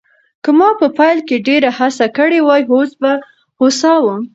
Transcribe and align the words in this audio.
که 0.43 0.49
ما 0.59 0.69
په 0.79 0.87
پیل 0.97 1.17
کې 1.27 1.43
ډېره 1.47 1.69
هڅه 1.77 2.07
کړې 2.17 2.39
وای، 2.43 2.61
اوس 2.73 2.91
به 3.01 3.11
هوسا 3.59 3.93
وم. 4.03 4.21